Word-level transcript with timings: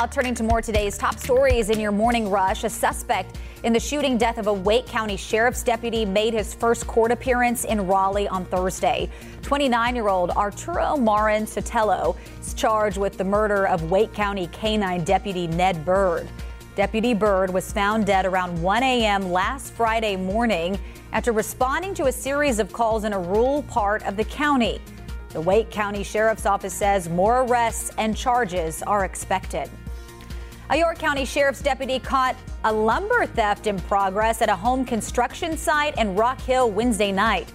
Uh, 0.00 0.06
turning 0.06 0.34
to 0.34 0.42
more 0.42 0.62
today's 0.62 0.96
top 0.96 1.18
stories 1.18 1.68
in 1.68 1.78
your 1.78 1.92
morning 1.92 2.30
rush, 2.30 2.64
a 2.64 2.70
suspect 2.70 3.36
in 3.64 3.72
the 3.74 3.78
shooting 3.78 4.16
death 4.16 4.38
of 4.38 4.46
a 4.46 4.52
Wake 4.52 4.86
County 4.86 5.14
Sheriff's 5.14 5.62
deputy 5.62 6.06
made 6.06 6.32
his 6.32 6.54
first 6.54 6.86
court 6.86 7.12
appearance 7.12 7.66
in 7.66 7.86
Raleigh 7.86 8.26
on 8.26 8.46
Thursday. 8.46 9.10
29 9.42 9.94
year 9.94 10.08
old 10.08 10.30
Arturo 10.30 10.96
Marin 10.96 11.44
Sotelo 11.44 12.16
is 12.40 12.54
charged 12.54 12.96
with 12.96 13.18
the 13.18 13.24
murder 13.24 13.68
of 13.68 13.90
Wake 13.90 14.14
County 14.14 14.46
K9 14.46 15.04
Deputy 15.04 15.46
Ned 15.48 15.84
Byrd. 15.84 16.26
Deputy 16.76 17.12
Byrd 17.12 17.50
was 17.50 17.70
found 17.70 18.06
dead 18.06 18.24
around 18.24 18.58
1 18.62 18.82
a.m. 18.82 19.30
last 19.30 19.74
Friday 19.74 20.16
morning 20.16 20.78
after 21.12 21.30
responding 21.30 21.92
to 21.92 22.06
a 22.06 22.12
series 22.12 22.58
of 22.58 22.72
calls 22.72 23.04
in 23.04 23.12
a 23.12 23.20
rural 23.20 23.64
part 23.64 24.02
of 24.06 24.16
the 24.16 24.24
county. 24.24 24.80
The 25.34 25.42
Wake 25.42 25.70
County 25.70 26.02
Sheriff's 26.02 26.46
Office 26.46 26.72
says 26.72 27.10
more 27.10 27.42
arrests 27.42 27.92
and 27.98 28.16
charges 28.16 28.82
are 28.82 29.04
expected. 29.04 29.68
A 30.70 30.76
York 30.76 31.00
County 31.00 31.24
Sheriff's 31.24 31.62
deputy 31.62 31.98
caught 31.98 32.36
a 32.62 32.72
lumber 32.72 33.26
theft 33.26 33.66
in 33.66 33.76
progress 33.80 34.40
at 34.40 34.48
a 34.48 34.54
home 34.54 34.84
construction 34.84 35.56
site 35.56 35.98
in 35.98 36.14
Rock 36.14 36.40
Hill 36.40 36.70
Wednesday 36.70 37.10
night. 37.10 37.52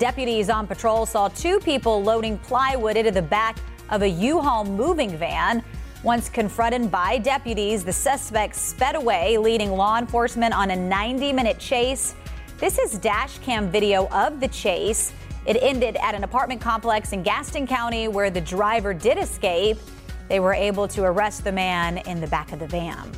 Deputies 0.00 0.50
on 0.50 0.66
patrol 0.66 1.06
saw 1.06 1.28
two 1.28 1.60
people 1.60 2.02
loading 2.02 2.36
plywood 2.38 2.96
into 2.96 3.12
the 3.12 3.22
back 3.22 3.56
of 3.90 4.02
a 4.02 4.08
U-Haul 4.08 4.64
moving 4.64 5.16
van. 5.16 5.62
Once 6.02 6.28
confronted 6.28 6.90
by 6.90 7.18
deputies, 7.18 7.84
the 7.84 7.92
suspect 7.92 8.56
sped 8.56 8.96
away, 8.96 9.38
leading 9.38 9.70
law 9.70 9.96
enforcement 9.96 10.52
on 10.52 10.72
a 10.72 10.76
90 10.76 11.32
minute 11.32 11.60
chase. 11.60 12.16
This 12.58 12.80
is 12.80 12.98
dash 12.98 13.38
cam 13.38 13.70
video 13.70 14.08
of 14.08 14.40
the 14.40 14.48
chase. 14.48 15.12
It 15.46 15.56
ended 15.60 15.98
at 16.02 16.16
an 16.16 16.24
apartment 16.24 16.60
complex 16.60 17.12
in 17.12 17.22
Gaston 17.22 17.68
County 17.68 18.08
where 18.08 18.28
the 18.28 18.40
driver 18.40 18.92
did 18.92 19.18
escape. 19.18 19.78
They 20.28 20.40
were 20.40 20.54
able 20.54 20.88
to 20.88 21.04
arrest 21.04 21.44
the 21.44 21.52
man 21.52 21.98
in 21.98 22.20
the 22.20 22.26
back 22.26 22.52
of 22.52 22.58
the 22.58 22.66
van. 22.66 23.10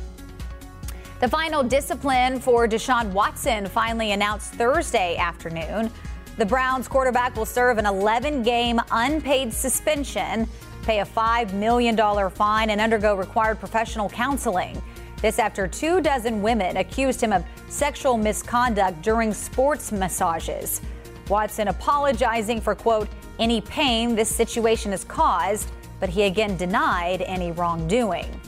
The 1.19 1.27
final 1.27 1.63
discipline 1.63 2.39
for 2.39 2.67
Deshaun 2.67 3.11
Watson 3.11 3.65
finally 3.65 4.13
announced 4.13 4.53
Thursday 4.53 5.17
afternoon. 5.17 5.91
The 6.37 6.45
Browns 6.45 6.87
quarterback 6.87 7.35
will 7.35 7.45
serve 7.45 7.77
an 7.77 7.85
11 7.85 8.43
game 8.43 8.79
unpaid 8.91 9.53
suspension, 9.53 10.47
pay 10.83 11.01
a 11.01 11.05
$5 11.05 11.51
million 11.53 11.97
fine, 12.29 12.69
and 12.69 12.79
undergo 12.79 13.15
required 13.15 13.59
professional 13.59 14.07
counseling. 14.09 14.81
This 15.21 15.37
after 15.37 15.67
two 15.67 15.99
dozen 15.99 16.41
women 16.41 16.77
accused 16.77 17.19
him 17.19 17.33
of 17.33 17.43
sexual 17.67 18.17
misconduct 18.17 19.01
during 19.01 19.33
sports 19.33 19.91
massages. 19.91 20.79
Watson 21.27 21.67
apologizing 21.67 22.61
for, 22.61 22.73
quote, 22.73 23.09
any 23.37 23.59
pain 23.59 24.15
this 24.15 24.33
situation 24.33 24.91
has 24.91 25.03
caused 25.03 25.69
but 25.99 26.09
he 26.09 26.23
again 26.23 26.57
denied 26.57 27.21
any 27.21 27.51
wrongdoing. 27.51 28.39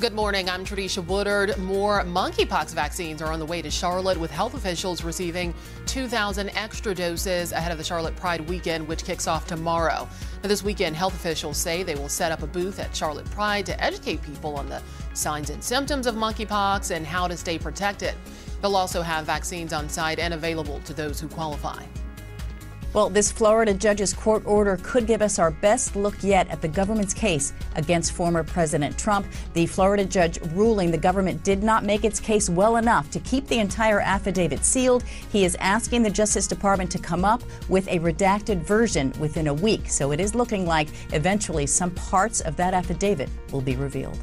Good 0.00 0.12
morning. 0.12 0.48
I'm 0.48 0.64
Tradisha 0.64 1.04
Woodard. 1.04 1.58
More 1.58 2.04
monkeypox 2.04 2.72
vaccines 2.72 3.20
are 3.20 3.32
on 3.32 3.40
the 3.40 3.44
way 3.44 3.60
to 3.60 3.68
Charlotte, 3.68 4.16
with 4.16 4.30
health 4.30 4.54
officials 4.54 5.02
receiving 5.02 5.52
2,000 5.86 6.50
extra 6.50 6.94
doses 6.94 7.50
ahead 7.50 7.72
of 7.72 7.78
the 7.78 7.84
Charlotte 7.84 8.14
Pride 8.14 8.40
weekend, 8.48 8.86
which 8.86 9.04
kicks 9.04 9.26
off 9.26 9.48
tomorrow. 9.48 10.08
Now, 10.40 10.48
this 10.48 10.62
weekend, 10.62 10.94
health 10.94 11.14
officials 11.14 11.56
say 11.56 11.82
they 11.82 11.96
will 11.96 12.08
set 12.08 12.30
up 12.30 12.44
a 12.44 12.46
booth 12.46 12.78
at 12.78 12.94
Charlotte 12.94 13.28
Pride 13.32 13.66
to 13.66 13.82
educate 13.82 14.22
people 14.22 14.56
on 14.56 14.68
the 14.68 14.80
signs 15.14 15.50
and 15.50 15.64
symptoms 15.64 16.06
of 16.06 16.14
monkeypox 16.14 16.94
and 16.94 17.04
how 17.04 17.26
to 17.26 17.36
stay 17.36 17.58
protected. 17.58 18.14
They'll 18.62 18.76
also 18.76 19.02
have 19.02 19.26
vaccines 19.26 19.72
on 19.72 19.88
site 19.88 20.20
and 20.20 20.32
available 20.32 20.78
to 20.84 20.94
those 20.94 21.18
who 21.18 21.26
qualify. 21.26 21.82
Well, 22.94 23.10
this 23.10 23.30
Florida 23.30 23.74
judge's 23.74 24.14
court 24.14 24.42
order 24.46 24.78
could 24.82 25.06
give 25.06 25.20
us 25.20 25.38
our 25.38 25.50
best 25.50 25.94
look 25.94 26.14
yet 26.22 26.48
at 26.48 26.62
the 26.62 26.68
government's 26.68 27.12
case 27.12 27.52
against 27.76 28.12
former 28.12 28.42
President 28.42 28.98
Trump. 28.98 29.26
The 29.52 29.66
Florida 29.66 30.06
judge 30.06 30.40
ruling 30.52 30.90
the 30.90 30.96
government 30.98 31.44
did 31.44 31.62
not 31.62 31.84
make 31.84 32.04
its 32.04 32.18
case 32.18 32.48
well 32.48 32.76
enough 32.76 33.10
to 33.10 33.20
keep 33.20 33.46
the 33.46 33.58
entire 33.58 34.00
affidavit 34.00 34.64
sealed. 34.64 35.02
He 35.02 35.44
is 35.44 35.54
asking 35.60 36.02
the 36.02 36.10
Justice 36.10 36.46
Department 36.46 36.90
to 36.92 36.98
come 36.98 37.26
up 37.26 37.42
with 37.68 37.86
a 37.88 37.98
redacted 37.98 38.62
version 38.62 39.12
within 39.20 39.48
a 39.48 39.54
week. 39.54 39.90
So 39.90 40.12
it 40.12 40.18
is 40.18 40.34
looking 40.34 40.66
like 40.66 40.88
eventually 41.12 41.66
some 41.66 41.90
parts 41.90 42.40
of 42.40 42.56
that 42.56 42.72
affidavit 42.72 43.28
will 43.52 43.60
be 43.60 43.76
revealed. 43.76 44.18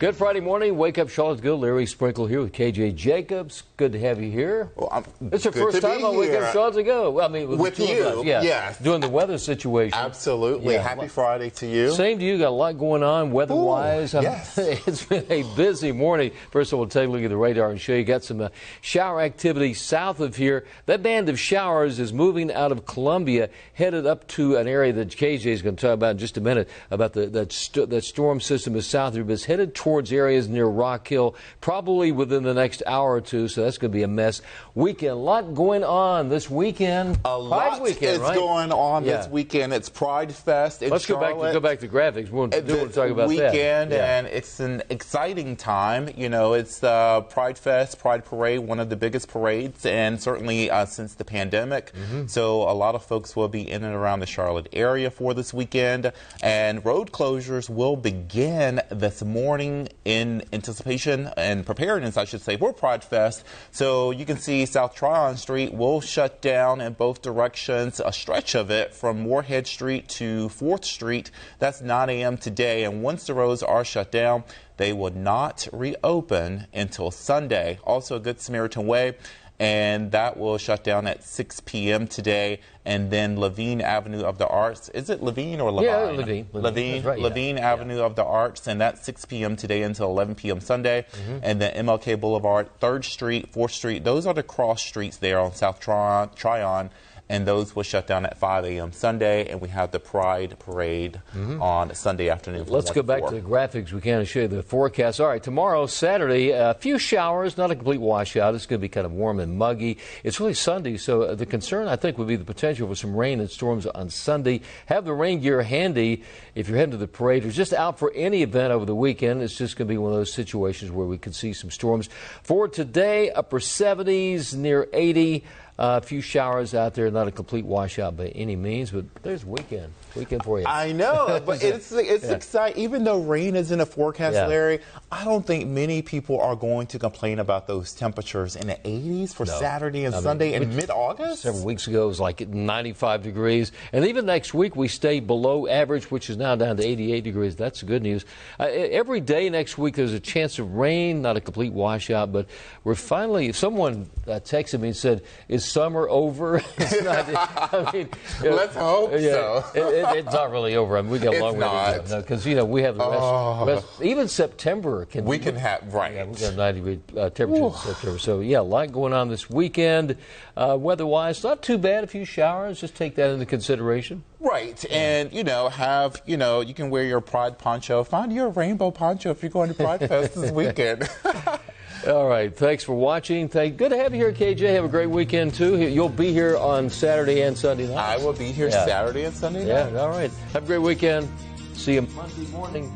Good 0.00 0.16
Friday 0.16 0.40
morning. 0.40 0.78
Wake 0.78 0.96
up, 0.96 1.10
Charlottesville. 1.10 1.58
Larry 1.58 1.84
Sprinkle 1.84 2.26
here 2.26 2.40
with 2.40 2.52
KJ 2.52 2.94
Jacobs. 2.94 3.64
Good 3.76 3.92
to 3.92 4.00
have 4.00 4.18
you 4.18 4.30
here. 4.30 4.70
Well, 4.74 5.04
it's 5.30 5.44
your 5.44 5.52
first 5.52 5.82
time 5.82 6.02
on 6.02 6.16
Wake 6.16 6.32
Up 6.32 6.54
Charlottesville. 6.54 7.12
Well, 7.12 7.26
I 7.26 7.28
mean, 7.28 7.46
with, 7.48 7.60
with 7.60 7.78
you, 7.78 8.24
yeah, 8.24 8.40
yes. 8.40 8.78
doing 8.78 9.02
the 9.02 9.10
weather 9.10 9.36
situation. 9.36 9.98
Absolutely. 9.98 10.72
Yeah. 10.72 10.80
Happy 10.80 11.06
Friday 11.06 11.50
to 11.50 11.66
you. 11.66 11.92
Same 11.92 12.18
to 12.18 12.24
you. 12.24 12.38
Got 12.38 12.48
a 12.48 12.50
lot 12.50 12.78
going 12.78 13.02
on 13.02 13.30
weather-wise. 13.30 14.14
yes. 14.22 14.56
it's 14.56 15.04
been 15.04 15.26
a 15.28 15.42
busy 15.54 15.92
morning. 15.92 16.32
First 16.50 16.72
of 16.72 16.78
all, 16.78 16.80
we'll 16.80 16.88
take 16.88 17.06
a 17.06 17.10
look 17.10 17.22
at 17.22 17.28
the 17.28 17.36
radar 17.36 17.68
and 17.68 17.78
show 17.78 17.92
you 17.92 18.04
got 18.04 18.24
some 18.24 18.40
uh, 18.40 18.48
shower 18.80 19.20
activity 19.20 19.74
south 19.74 20.20
of 20.20 20.34
here. 20.34 20.64
That 20.86 21.02
band 21.02 21.28
of 21.28 21.38
showers 21.38 22.00
is 22.00 22.10
moving 22.10 22.50
out 22.50 22.72
of 22.72 22.86
Columbia, 22.86 23.50
headed 23.74 24.06
up 24.06 24.26
to 24.28 24.56
an 24.56 24.66
area 24.66 24.94
that 24.94 25.08
KJ 25.08 25.44
is 25.44 25.60
going 25.60 25.76
to 25.76 25.82
talk 25.88 25.92
about 25.92 26.12
in 26.12 26.18
just 26.18 26.38
a 26.38 26.40
minute 26.40 26.70
about 26.90 27.12
the 27.12 27.26
that, 27.26 27.52
st- 27.52 27.90
that 27.90 28.04
storm 28.04 28.40
system 28.40 28.74
is 28.76 28.86
south 28.86 29.08
of 29.08 29.16
here, 29.16 29.24
but 29.24 29.34
it's 29.34 29.44
headed 29.44 29.74
towards 29.90 30.12
areas 30.12 30.48
near 30.48 30.66
Rock 30.66 31.08
Hill, 31.08 31.34
probably 31.60 32.12
within 32.12 32.44
the 32.44 32.54
next 32.54 32.80
hour 32.86 33.14
or 33.14 33.20
two. 33.20 33.48
So 33.48 33.64
that's 33.64 33.76
going 33.76 33.90
to 33.90 33.96
be 33.96 34.04
a 34.04 34.08
mess. 34.08 34.40
Weekend, 34.76 35.10
a 35.10 35.14
lot 35.16 35.52
going 35.52 35.82
on 35.82 36.28
this 36.28 36.48
weekend. 36.48 37.18
A 37.24 37.36
lot 37.36 37.82
weekend, 37.82 38.14
is 38.14 38.18
right? 38.20 38.36
going 38.36 38.70
on 38.70 39.04
Yeah. 39.04 39.16
this 39.16 39.28
weekend. 39.28 39.72
It's 39.72 39.88
Pride 39.88 40.32
Fest 40.32 40.82
in 40.84 40.90
Let's 40.90 41.06
go 41.06 41.18
back 41.18 41.34
to 41.34 41.52
go 41.52 41.58
back 41.58 41.80
to 41.80 41.88
graphics. 41.88 42.30
We'll, 42.30 42.44
Uh, 42.44 42.60
do 42.60 42.76
want 42.76 42.90
to 42.90 42.94
talk 42.94 43.10
about 43.10 43.26
weekend, 43.28 43.90
that. 43.90 43.96
Yeah. 43.96 44.18
and 44.18 44.26
it's 44.28 44.60
an 44.60 44.84
exciting 44.90 45.56
time. 45.56 46.08
You 46.16 46.28
know, 46.28 46.52
it's 46.52 46.78
the 46.78 47.24
Pride 47.30 47.58
Fest, 47.58 47.98
Pride 47.98 48.24
Parade, 48.24 48.60
one 48.60 48.78
of 48.78 48.90
the 48.90 48.96
biggest 48.96 49.26
parades, 49.26 49.84
and 49.84 50.22
certainly 50.22 50.70
uh, 50.70 50.86
since 50.86 51.14
the 51.14 51.24
pandemic. 51.24 51.90
Mm-hmm. 51.94 52.26
So 52.28 52.62
a 52.62 52.74
lot 52.74 52.94
of 52.94 53.02
folks 53.02 53.34
will 53.34 53.48
be 53.48 53.68
in 53.68 53.82
and 53.82 53.94
around 53.96 54.20
the 54.20 54.26
Charlotte 54.26 54.68
area 54.72 55.10
for 55.10 55.34
this 55.34 55.52
weekend, 55.52 56.12
and 56.44 56.84
road 56.84 57.10
closures 57.10 57.68
will 57.68 57.96
begin 57.96 58.80
this 58.88 59.24
morning 59.24 59.79
in 60.04 60.42
anticipation 60.52 61.30
and 61.36 61.64
preparedness, 61.64 62.16
I 62.16 62.24
should 62.24 62.42
say, 62.42 62.56
for 62.56 62.72
Pride 62.72 63.04
Fest. 63.04 63.44
So 63.70 64.10
you 64.10 64.24
can 64.24 64.36
see 64.36 64.66
South 64.66 64.94
Tryon 64.94 65.36
Street 65.36 65.72
will 65.72 66.00
shut 66.00 66.40
down 66.40 66.80
in 66.80 66.94
both 66.94 67.22
directions, 67.22 68.00
a 68.04 68.12
stretch 68.12 68.54
of 68.54 68.70
it 68.70 68.94
from 68.94 69.20
Morehead 69.20 69.66
Street 69.66 70.08
to 70.10 70.48
4th 70.48 70.84
Street. 70.84 71.30
That's 71.58 71.80
9 71.80 72.10
a.m. 72.10 72.36
today. 72.36 72.84
And 72.84 73.02
once 73.02 73.26
the 73.26 73.34
roads 73.34 73.62
are 73.62 73.84
shut 73.84 74.10
down, 74.10 74.44
they 74.76 74.92
will 74.92 75.12
not 75.12 75.68
reopen 75.72 76.66
until 76.72 77.10
Sunday. 77.10 77.78
Also, 77.84 78.18
Good 78.18 78.40
Samaritan 78.40 78.86
Way. 78.86 79.16
And 79.60 80.12
that 80.12 80.38
will 80.38 80.56
shut 80.56 80.82
down 80.82 81.06
at 81.06 81.22
6 81.22 81.60
p.m. 81.60 82.06
today. 82.06 82.60
And 82.86 83.10
then 83.10 83.38
Levine 83.38 83.82
Avenue 83.82 84.22
of 84.22 84.38
the 84.38 84.48
Arts. 84.48 84.88
Is 84.88 85.10
it 85.10 85.22
Levine 85.22 85.60
or 85.60 85.70
Levine? 85.70 85.90
Yeah, 85.90 85.98
Levine. 85.98 86.46
Levine. 86.50 86.62
Levine, 86.62 87.02
right, 87.02 87.18
yeah. 87.18 87.24
Levine 87.24 87.58
Avenue 87.58 88.00
of 88.00 88.16
the 88.16 88.24
Arts. 88.24 88.66
And 88.66 88.80
that's 88.80 89.04
6 89.04 89.26
p.m. 89.26 89.56
today 89.56 89.82
until 89.82 90.06
11 90.06 90.36
p.m. 90.36 90.60
Sunday. 90.60 91.04
Mm-hmm. 91.12 91.38
And 91.42 91.60
then 91.60 91.86
MLK 91.86 92.18
Boulevard, 92.18 92.70
3rd 92.80 93.04
Street, 93.04 93.52
4th 93.52 93.72
Street. 93.72 94.02
Those 94.02 94.26
are 94.26 94.32
the 94.32 94.42
cross 94.42 94.82
streets 94.82 95.18
there 95.18 95.38
on 95.38 95.54
South 95.54 95.78
Tryon. 95.78 96.30
Tryon 96.34 96.88
and 97.30 97.46
those 97.46 97.76
will 97.76 97.84
shut 97.84 98.08
down 98.08 98.26
at 98.26 98.36
5 98.36 98.64
a.m. 98.64 98.90
Sunday, 98.90 99.48
and 99.48 99.60
we 99.60 99.68
have 99.68 99.92
the 99.92 100.00
Pride 100.00 100.58
Parade 100.58 101.22
mm-hmm. 101.32 101.62
on 101.62 101.94
Sunday 101.94 102.28
afternoon. 102.28 102.66
Let's 102.66 102.90
go 102.90 103.04
back 103.04 103.24
to 103.24 103.36
the 103.36 103.40
graphics. 103.40 103.92
We 103.92 104.00
can 104.00 104.24
show 104.24 104.40
you 104.40 104.48
the 104.48 104.64
forecast. 104.64 105.20
All 105.20 105.28
right, 105.28 105.40
tomorrow, 105.40 105.86
Saturday, 105.86 106.50
a 106.50 106.74
few 106.74 106.98
showers, 106.98 107.56
not 107.56 107.70
a 107.70 107.76
complete 107.76 108.00
washout. 108.00 108.56
It's 108.56 108.66
going 108.66 108.80
to 108.80 108.82
be 108.82 108.88
kind 108.88 109.06
of 109.06 109.12
warm 109.12 109.38
and 109.38 109.56
muggy. 109.56 109.98
It's 110.24 110.40
really 110.40 110.54
Sunday, 110.54 110.96
so 110.96 111.36
the 111.36 111.46
concern, 111.46 111.86
I 111.86 111.94
think, 111.94 112.18
would 112.18 112.26
be 112.26 112.34
the 112.34 112.44
potential 112.44 112.88
for 112.88 112.96
some 112.96 113.14
rain 113.14 113.38
and 113.38 113.48
storms 113.48 113.86
on 113.86 114.10
Sunday. 114.10 114.62
Have 114.86 115.04
the 115.04 115.14
rain 115.14 115.38
gear 115.38 115.62
handy 115.62 116.24
if 116.56 116.68
you're 116.68 116.78
heading 116.78 116.90
to 116.90 116.96
the 116.96 117.06
parade 117.06 117.44
or 117.44 117.52
just 117.52 117.72
out 117.72 118.00
for 118.00 118.12
any 118.16 118.42
event 118.42 118.72
over 118.72 118.84
the 118.84 118.96
weekend. 118.96 119.40
It's 119.40 119.56
just 119.56 119.76
going 119.76 119.86
to 119.86 119.94
be 119.94 119.98
one 119.98 120.10
of 120.10 120.18
those 120.18 120.32
situations 120.32 120.90
where 120.90 121.06
we 121.06 121.16
could 121.16 121.36
see 121.36 121.52
some 121.52 121.70
storms. 121.70 122.08
For 122.42 122.66
today, 122.66 123.30
upper 123.30 123.60
70s, 123.60 124.56
near 124.56 124.88
80. 124.92 125.44
A 125.82 126.02
few 126.02 126.20
showers 126.20 126.74
out 126.74 126.92
there, 126.92 127.10
not 127.10 127.26
a 127.26 127.30
complete 127.30 127.64
washout 127.64 128.14
by 128.14 128.26
any 128.28 128.54
means, 128.54 128.90
but 128.90 129.06
there's 129.22 129.44
the 129.44 129.48
weekend. 129.48 129.90
Weekend 130.16 130.44
for 130.44 130.60
you. 130.60 130.66
I 130.66 130.92
know, 130.92 131.40
but 131.46 131.62
it's 131.62 131.92
it's 131.92 132.24
yeah. 132.24 132.32
exciting. 132.32 132.82
Even 132.82 133.04
though 133.04 133.20
rain 133.20 133.56
is 133.56 133.70
in 133.70 133.78
the 133.78 133.86
forecast, 133.86 134.34
yeah. 134.34 134.46
Larry, 134.46 134.80
I 135.10 135.24
don't 135.24 135.46
think 135.46 135.68
many 135.68 136.02
people 136.02 136.40
are 136.40 136.56
going 136.56 136.86
to 136.88 136.98
complain 136.98 137.38
about 137.38 137.66
those 137.66 137.92
temperatures 137.92 138.56
in 138.56 138.66
the 138.66 138.76
80s 138.76 139.34
for 139.34 139.46
no. 139.46 139.58
Saturday 139.58 140.04
and 140.04 140.14
I 140.14 140.20
Sunday 140.20 140.52
mean, 140.52 140.70
in 140.70 140.76
mid-August. 140.76 141.42
Several 141.42 141.64
weeks 141.64 141.86
ago, 141.86 142.04
it 142.04 142.08
was 142.08 142.20
like 142.20 142.48
95 142.48 143.22
degrees, 143.22 143.72
and 143.92 144.04
even 144.04 144.26
next 144.26 144.54
week 144.54 144.76
we 144.76 144.88
stay 144.88 145.20
below 145.20 145.66
average, 145.66 146.10
which 146.10 146.30
is 146.30 146.36
now 146.36 146.56
down 146.56 146.76
to 146.76 146.86
88 146.86 147.24
degrees. 147.24 147.56
That's 147.56 147.82
good 147.82 148.02
news. 148.02 148.24
Uh, 148.58 148.64
every 148.64 149.20
day 149.20 149.48
next 149.50 149.78
week 149.78 149.96
there's 149.96 150.12
a 150.12 150.20
chance 150.20 150.58
of 150.58 150.74
rain, 150.74 151.22
not 151.22 151.36
a 151.36 151.40
complete 151.40 151.72
washout, 151.72 152.32
but 152.32 152.46
we're 152.84 152.94
finally. 152.94 153.52
Someone 153.52 154.10
uh, 154.26 154.40
texted 154.40 154.80
me 154.80 154.88
and 154.88 154.96
said, 154.96 155.22
"Is 155.48 155.64
summer 155.64 156.08
over?" 156.08 156.62
not, 157.02 157.28
I 157.74 157.90
mean, 157.92 158.08
let's 158.42 158.74
hope 158.74 159.12
yeah, 159.12 159.62
so. 159.62 159.64
It, 160.00 160.16
it, 160.16 160.26
it's 160.26 160.34
not 160.34 160.50
really 160.50 160.76
over. 160.76 160.96
I 160.96 161.02
mean, 161.02 161.10
we 161.10 161.18
got 161.18 161.34
a 161.34 161.40
long 161.40 161.58
way 161.58 161.98
to 162.02 162.08
go 162.08 162.20
because 162.20 162.46
you 162.46 162.54
know 162.54 162.64
we 162.64 162.82
have 162.82 162.96
the 162.96 163.08
rest, 163.08 163.22
oh. 163.22 163.64
rest, 163.66 163.86
Even 164.02 164.28
September 164.28 165.04
can 165.04 165.24
we 165.24 165.38
can 165.38 165.56
have 165.56 165.92
right. 165.92 166.14
Yeah, 166.14 166.24
we 166.24 166.38
got 166.38 166.56
90 166.56 166.80
degree 166.80 167.00
uh, 167.20 167.30
temperature 167.30 167.64
in 167.64 167.74
September. 167.74 168.18
So 168.18 168.40
yeah, 168.40 168.60
a 168.60 168.62
lot 168.62 168.92
going 168.92 169.12
on 169.12 169.28
this 169.28 169.48
weekend. 169.50 170.16
Uh, 170.56 170.76
weather-wise, 170.78 171.42
not 171.42 171.62
too 171.62 171.78
bad. 171.78 172.04
A 172.04 172.06
few 172.06 172.24
showers. 172.24 172.80
Just 172.80 172.94
take 172.94 173.14
that 173.16 173.30
into 173.30 173.46
consideration. 173.46 174.24
Right, 174.40 174.84
and 174.90 175.32
you 175.32 175.44
know, 175.44 175.68
have 175.68 176.20
you 176.26 176.36
know, 176.36 176.60
you 176.60 176.74
can 176.74 176.90
wear 176.90 177.04
your 177.04 177.20
Pride 177.20 177.58
poncho. 177.58 178.04
Find 178.04 178.32
your 178.32 178.48
rainbow 178.48 178.90
poncho 178.90 179.30
if 179.30 179.42
you're 179.42 179.50
going 179.50 179.68
to 179.68 179.74
Pride 179.74 180.00
Fest 180.00 180.34
this 180.34 180.50
weekend. 180.52 181.08
All 182.06 182.26
right. 182.26 182.54
Thanks 182.54 182.82
for 182.82 182.94
watching. 182.94 183.48
Thank. 183.48 183.76
Good 183.76 183.90
to 183.90 183.96
have 183.98 184.14
you 184.14 184.20
here, 184.20 184.32
KJ. 184.32 184.72
Have 184.74 184.84
a 184.84 184.88
great 184.88 185.10
weekend 185.10 185.54
too. 185.54 185.76
You'll 185.76 186.08
be 186.08 186.32
here 186.32 186.56
on 186.56 186.88
Saturday 186.88 187.42
and 187.42 187.56
Sunday 187.56 187.86
night. 187.86 187.96
I 187.96 188.16
will 188.16 188.32
be 188.32 188.52
here 188.52 188.68
yeah. 188.68 188.86
Saturday 188.86 189.24
and 189.24 189.34
Sunday 189.34 189.60
night. 189.60 189.92
Yeah. 189.92 190.00
All 190.00 190.08
right. 190.08 190.30
Have 190.52 190.64
a 190.64 190.66
great 190.66 190.78
weekend. 190.78 191.28
See 191.74 191.94
you 191.94 192.02
Monday 192.02 192.46
morning. 192.46 192.90